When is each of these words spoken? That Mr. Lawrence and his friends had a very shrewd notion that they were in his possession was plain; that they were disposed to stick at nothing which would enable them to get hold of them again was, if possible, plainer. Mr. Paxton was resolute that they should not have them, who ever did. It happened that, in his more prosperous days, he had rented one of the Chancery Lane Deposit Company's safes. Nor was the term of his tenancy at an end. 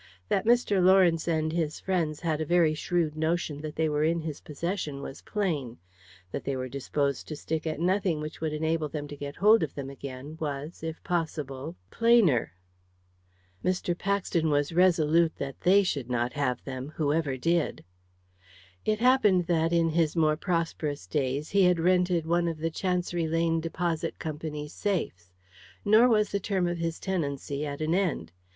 That 0.29 0.47
Mr. 0.47 0.83
Lawrence 0.83 1.27
and 1.27 1.51
his 1.53 1.79
friends 1.79 2.21
had 2.21 2.41
a 2.41 2.43
very 2.47 2.73
shrewd 2.73 3.15
notion 3.15 3.61
that 3.61 3.75
they 3.75 3.87
were 3.87 4.03
in 4.03 4.21
his 4.21 4.41
possession 4.41 4.99
was 5.03 5.21
plain; 5.21 5.77
that 6.31 6.43
they 6.43 6.55
were 6.55 6.67
disposed 6.67 7.27
to 7.27 7.35
stick 7.35 7.67
at 7.67 7.79
nothing 7.79 8.19
which 8.19 8.41
would 8.41 8.51
enable 8.51 8.89
them 8.89 9.07
to 9.09 9.15
get 9.15 9.35
hold 9.35 9.61
of 9.61 9.75
them 9.75 9.91
again 9.91 10.37
was, 10.39 10.81
if 10.81 11.03
possible, 11.03 11.75
plainer. 11.91 12.53
Mr. 13.63 13.95
Paxton 13.95 14.49
was 14.49 14.73
resolute 14.73 15.35
that 15.35 15.61
they 15.61 15.83
should 15.83 16.09
not 16.09 16.33
have 16.33 16.63
them, 16.63 16.93
who 16.95 17.13
ever 17.13 17.37
did. 17.37 17.83
It 18.83 19.01
happened 19.01 19.45
that, 19.45 19.71
in 19.71 19.89
his 19.91 20.15
more 20.15 20.35
prosperous 20.35 21.05
days, 21.05 21.49
he 21.51 21.65
had 21.65 21.79
rented 21.79 22.25
one 22.25 22.47
of 22.47 22.57
the 22.57 22.71
Chancery 22.71 23.27
Lane 23.27 23.61
Deposit 23.61 24.17
Company's 24.17 24.73
safes. 24.73 25.31
Nor 25.85 26.07
was 26.09 26.29
the 26.31 26.39
term 26.39 26.67
of 26.67 26.79
his 26.79 26.99
tenancy 26.99 27.67
at 27.67 27.81
an 27.81 27.93
end. 27.93 28.31